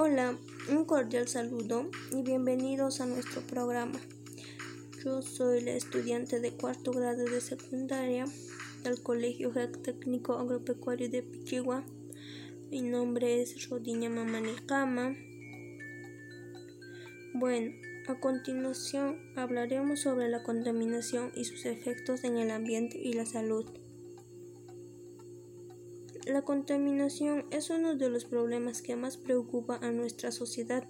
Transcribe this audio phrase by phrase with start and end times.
[0.00, 0.38] Hola,
[0.70, 3.98] un cordial saludo y bienvenidos a nuestro programa.
[5.04, 8.24] Yo soy la estudiante de cuarto grado de secundaria
[8.84, 11.84] del Colegio Técnico Agropecuario de Pichigua.
[12.70, 15.16] Mi nombre es Rodiña Mamanicama.
[17.34, 17.72] Bueno,
[18.06, 23.66] a continuación hablaremos sobre la contaminación y sus efectos en el ambiente y la salud.
[26.28, 30.86] La contaminación es uno de los problemas que más preocupa a nuestra sociedad.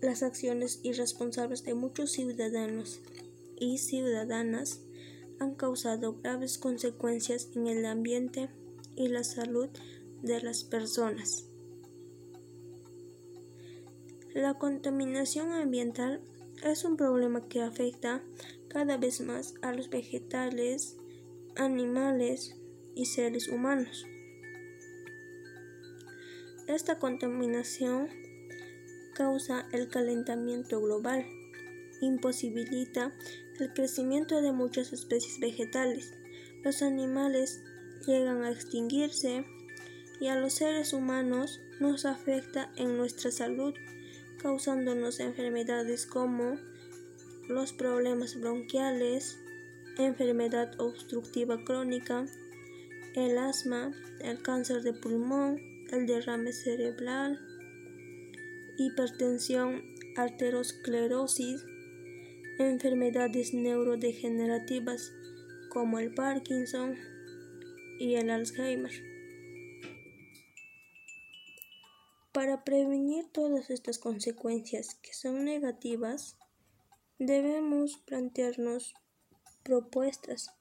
[0.00, 3.02] Las acciones irresponsables de muchos ciudadanos
[3.58, 4.80] y ciudadanas
[5.40, 8.48] han causado graves consecuencias en el ambiente
[8.96, 9.68] y la salud
[10.22, 11.44] de las personas.
[14.32, 16.22] La contaminación ambiental
[16.64, 18.22] es un problema que afecta
[18.68, 20.96] cada vez más a los vegetales,
[21.56, 22.56] animales,
[22.94, 24.06] y seres humanos.
[26.66, 28.08] Esta contaminación
[29.14, 31.26] causa el calentamiento global,
[32.00, 33.12] imposibilita
[33.58, 36.14] el crecimiento de muchas especies vegetales.
[36.62, 37.62] Los animales
[38.06, 39.44] llegan a extinguirse
[40.20, 43.74] y a los seres humanos nos afecta en nuestra salud,
[44.38, 46.58] causándonos enfermedades como
[47.48, 49.38] los problemas bronquiales,
[49.98, 52.26] enfermedad obstructiva crónica,
[53.14, 57.40] el asma, el cáncer de pulmón, el derrame cerebral,
[58.78, 59.82] hipertensión,
[60.16, 61.64] arteriosclerosis,
[62.58, 65.12] enfermedades neurodegenerativas
[65.70, 66.96] como el Parkinson
[67.98, 68.92] y el Alzheimer.
[72.32, 76.38] Para prevenir todas estas consecuencias que son negativas,
[77.18, 78.94] debemos plantearnos
[79.64, 80.59] propuestas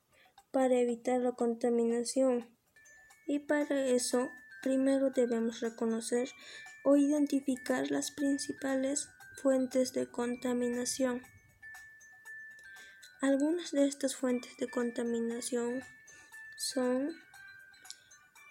[0.51, 2.49] para evitar la contaminación.
[3.27, 4.29] Y para eso,
[4.61, 6.29] primero debemos reconocer
[6.83, 9.09] o identificar las principales
[9.41, 11.21] fuentes de contaminación.
[13.21, 15.83] Algunas de estas fuentes de contaminación
[16.55, 17.13] son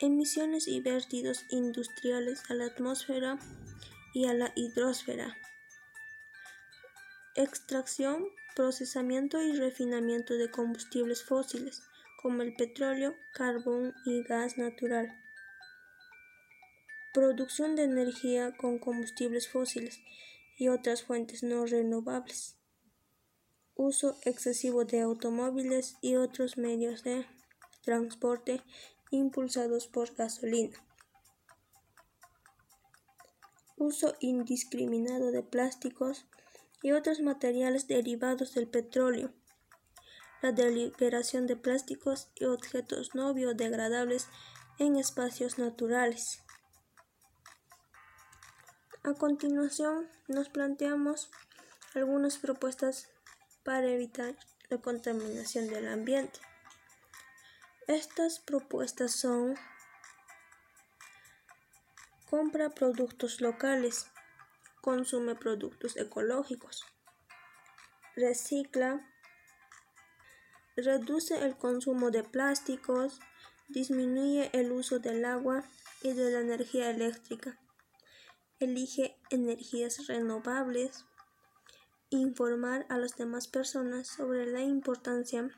[0.01, 3.39] emisiones y vertidos industriales a la atmósfera
[4.15, 5.37] y a la hidrosfera,
[7.35, 11.83] extracción, procesamiento y refinamiento de combustibles fósiles,
[12.21, 15.17] como el petróleo, carbón y gas natural.
[17.15, 20.01] Producción de energía con combustibles fósiles
[20.57, 22.57] y otras fuentes no renovables.
[23.77, 27.25] Uso excesivo de automóviles y otros medios de
[27.83, 28.63] transporte
[29.13, 30.77] impulsados por gasolina.
[33.77, 36.27] Uso indiscriminado de plásticos
[36.83, 39.33] y otros materiales derivados del petróleo
[40.43, 44.29] la deliberación de plásticos y objetos no biodegradables
[44.79, 46.43] en espacios naturales.
[49.03, 51.31] A continuación, nos planteamos
[51.95, 53.09] algunas propuestas
[53.65, 54.37] para evitar
[54.69, 56.41] la contaminación del ambiente.
[57.87, 59.57] Estas propuestas son
[62.29, 64.11] compra productos locales,
[64.83, 66.85] consume productos ecológicos,
[68.15, 69.01] recicla
[70.85, 73.21] reduce el consumo de plásticos,
[73.69, 75.65] disminuye el uso del agua
[76.03, 77.59] y de la energía eléctrica,
[78.61, 81.05] elige energías renovables,
[82.11, 85.49] informar a las demás personas sobre la importancia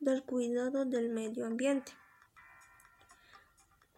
[0.00, 1.92] del cuidado del medio ambiente.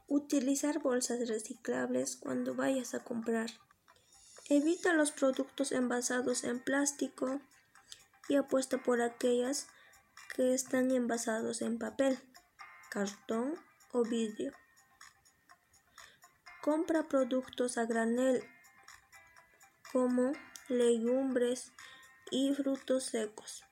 [0.06, 3.50] Utilizar bolsas reciclables cuando vayas a comprar.
[4.48, 7.40] Evita los productos envasados en plástico
[8.28, 9.68] y apuesta por aquellas
[10.38, 12.16] que están envasados en papel,
[12.90, 13.56] cartón
[13.90, 14.52] o vidrio.
[16.62, 18.44] Compra productos a granel
[19.92, 20.30] como
[20.68, 21.72] legumbres
[22.30, 23.64] y frutos secos.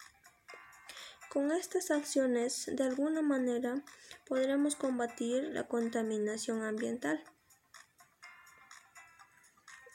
[1.30, 3.84] Con estas acciones, de alguna manera,
[4.26, 7.22] podremos combatir la contaminación ambiental.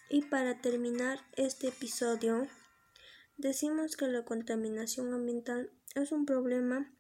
[0.08, 2.48] Y para terminar este episodio,
[3.36, 6.92] decimos que la contaminación ambiental es un problema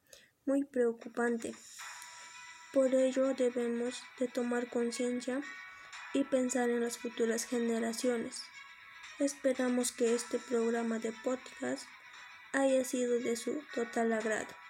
[0.46, 1.54] muy preocupante.
[2.74, 5.42] Por ello debemos de tomar conciencia
[6.14, 8.44] y pensar en las futuras generaciones.
[9.20, 11.88] Esperamos que este programa de podcast
[12.54, 14.61] haya sido de su total agrado.